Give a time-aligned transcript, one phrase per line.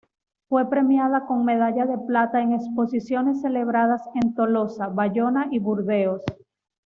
[0.49, 6.23] Fue premiada con medalla de plata en exposiciones celebradas en Tolosa, Bayona y Burdeos.